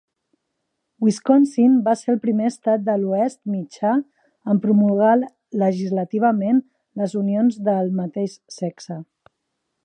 Wisconsin 1.07 1.75
va 1.87 1.93
ser 1.99 2.07
el 2.13 2.17
primer 2.23 2.47
estat 2.51 2.87
de 2.87 2.95
l'Oest 3.01 3.39
Mitjà 3.57 3.91
en 4.55 4.63
promulgar 4.65 5.13
legislativament 5.65 6.63
les 7.03 7.15
unions 7.23 7.61
de 7.69 7.77
el 7.85 7.95
mateix 8.01 8.41
sexe. 8.59 8.99